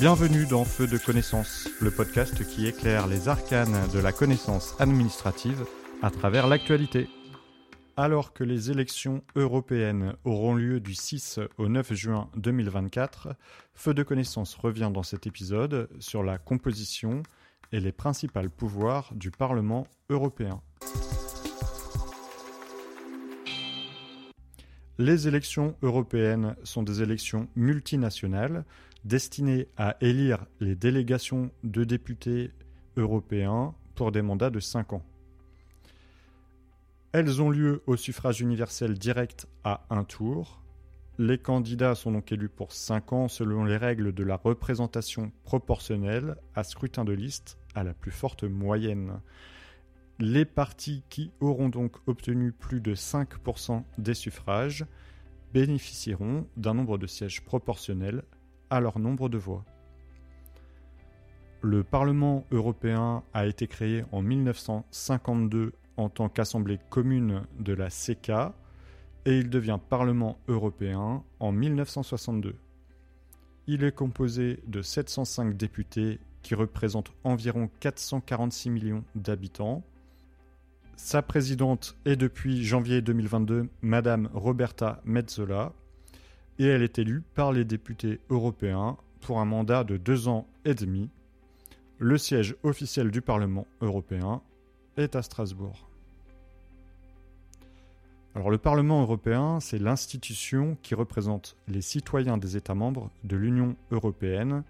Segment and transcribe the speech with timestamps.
[0.00, 5.66] Bienvenue dans Feu de connaissance, le podcast qui éclaire les arcanes de la connaissance administrative
[6.00, 7.06] à travers l'actualité.
[7.98, 13.36] Alors que les élections européennes auront lieu du 6 au 9 juin 2024,
[13.74, 17.22] Feu de connaissance revient dans cet épisode sur la composition
[17.70, 20.62] et les principaux pouvoirs du Parlement européen.
[24.96, 28.64] Les élections européennes sont des élections multinationales
[29.04, 32.52] destinées à élire les délégations de députés
[32.96, 35.02] européens pour des mandats de 5 ans.
[37.12, 40.62] Elles ont lieu au suffrage universel direct à un tour.
[41.18, 46.36] Les candidats sont donc élus pour 5 ans selon les règles de la représentation proportionnelle
[46.54, 49.20] à scrutin de liste à la plus forte moyenne.
[50.18, 54.86] Les partis qui auront donc obtenu plus de 5% des suffrages
[55.52, 58.22] bénéficieront d'un nombre de sièges proportionnel
[58.70, 59.64] à leur nombre de voix.
[61.62, 68.54] Le Parlement européen a été créé en 1952 en tant qu'assemblée commune de la CECA
[69.26, 72.54] et il devient Parlement européen en 1962.
[73.66, 79.82] Il est composé de 705 députés qui représentent environ 446 millions d'habitants.
[80.96, 85.72] Sa présidente est depuis janvier 2022 Madame Roberta Metzola
[86.60, 90.74] et elle est élue par les députés européens pour un mandat de deux ans et
[90.74, 91.08] demi.
[91.98, 94.42] Le siège officiel du Parlement européen
[94.98, 95.88] est à Strasbourg.
[98.34, 103.74] Alors le Parlement européen, c'est l'institution qui représente les citoyens des États membres de l'Union
[103.90, 104.62] européenne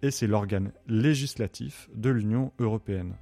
[0.00, 3.16] et c'est l'organe législatif de l'Union européenne.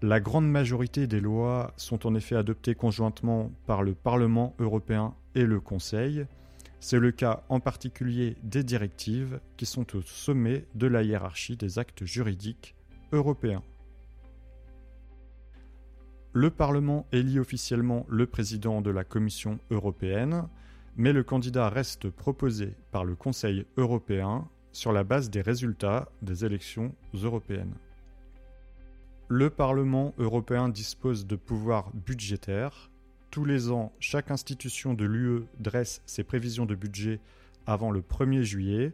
[0.00, 5.44] La grande majorité des lois sont en effet adoptées conjointement par le Parlement européen et
[5.44, 6.26] le Conseil.
[6.80, 11.78] C'est le cas en particulier des directives qui sont au sommet de la hiérarchie des
[11.78, 12.74] actes juridiques
[13.12, 13.62] européens.
[16.32, 20.48] Le Parlement élit officiellement le président de la Commission européenne,
[20.96, 26.44] mais le candidat reste proposé par le Conseil européen sur la base des résultats des
[26.44, 27.74] élections européennes.
[29.28, 32.90] Le Parlement européen dispose de pouvoirs budgétaires.
[33.32, 37.18] Tous les ans, chaque institution de l'UE dresse ses prévisions de budget
[37.64, 38.92] avant le 1er juillet.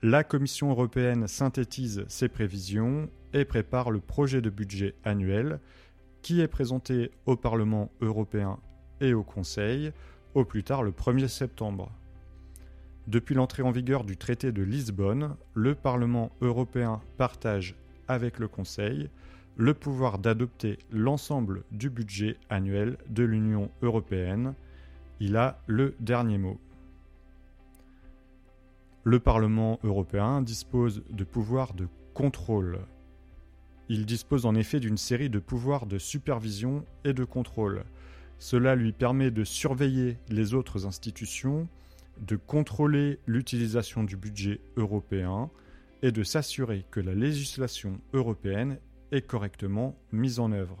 [0.00, 5.58] La Commission européenne synthétise ses prévisions et prépare le projet de budget annuel
[6.22, 8.60] qui est présenté au Parlement européen
[9.00, 9.90] et au Conseil
[10.34, 11.90] au plus tard le 1er septembre.
[13.08, 17.74] Depuis l'entrée en vigueur du traité de Lisbonne, le Parlement européen partage
[18.06, 19.10] avec le Conseil
[19.56, 24.54] le pouvoir d'adopter l'ensemble du budget annuel de l'Union européenne.
[25.20, 26.58] Il a le dernier mot.
[29.04, 32.80] Le Parlement européen dispose de pouvoirs de contrôle.
[33.88, 37.84] Il dispose en effet d'une série de pouvoirs de supervision et de contrôle.
[38.38, 41.68] Cela lui permet de surveiller les autres institutions,
[42.20, 45.50] de contrôler l'utilisation du budget européen
[46.02, 48.78] et de s'assurer que la législation européenne
[49.20, 50.78] correctement mise en œuvre.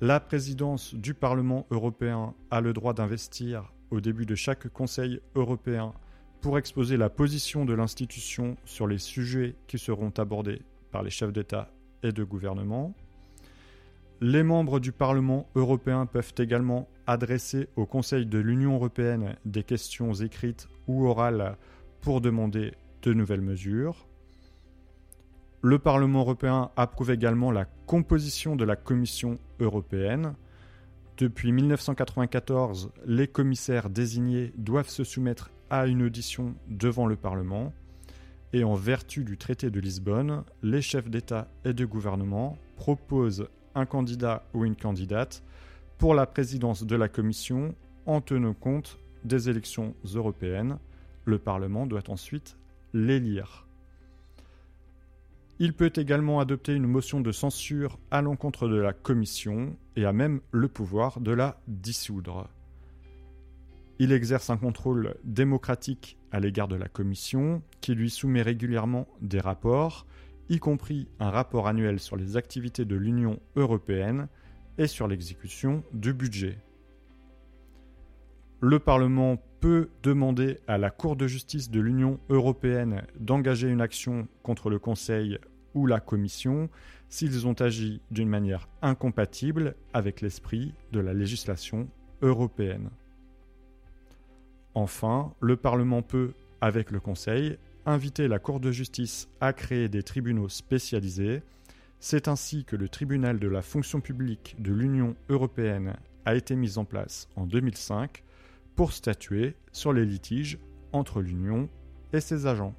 [0.00, 5.92] La présidence du Parlement européen a le droit d'investir au début de chaque Conseil européen
[6.40, 11.32] pour exposer la position de l'institution sur les sujets qui seront abordés par les chefs
[11.32, 11.70] d'État
[12.02, 12.94] et de gouvernement.
[14.20, 20.14] Les membres du Parlement européen peuvent également adresser au Conseil de l'Union européenne des questions
[20.14, 21.56] écrites ou orales
[22.00, 24.06] pour demander de nouvelles mesures.
[25.64, 30.34] Le Parlement européen approuve également la composition de la Commission européenne.
[31.18, 37.72] Depuis 1994, les commissaires désignés doivent se soumettre à une audition devant le Parlement.
[38.52, 43.46] Et en vertu du traité de Lisbonne, les chefs d'État et de gouvernement proposent
[43.76, 45.44] un candidat ou une candidate
[45.96, 50.78] pour la présidence de la Commission en tenant compte des élections européennes.
[51.24, 52.56] Le Parlement doit ensuite
[52.92, 53.68] l'élire.
[55.64, 60.12] Il peut également adopter une motion de censure à l'encontre de la Commission et a
[60.12, 62.48] même le pouvoir de la dissoudre.
[64.00, 69.38] Il exerce un contrôle démocratique à l'égard de la Commission, qui lui soumet régulièrement des
[69.38, 70.04] rapports,
[70.48, 74.26] y compris un rapport annuel sur les activités de l'Union européenne
[74.78, 76.58] et sur l'exécution du budget.
[78.58, 84.26] Le Parlement peut demander à la Cour de justice de l'Union européenne d'engager une action
[84.42, 85.38] contre le Conseil
[85.74, 86.68] ou la Commission
[87.08, 91.88] s'ils ont agi d'une manière incompatible avec l'esprit de la législation
[92.22, 92.90] européenne.
[94.74, 100.02] Enfin, le Parlement peut, avec le Conseil, invité la Cour de justice à créer des
[100.02, 101.42] tribunaux spécialisés.
[102.00, 106.78] C'est ainsi que le tribunal de la fonction publique de l'Union européenne a été mis
[106.78, 108.22] en place en 2005
[108.74, 110.58] pour statuer sur les litiges
[110.92, 111.68] entre l'Union
[112.12, 112.74] et ses agents.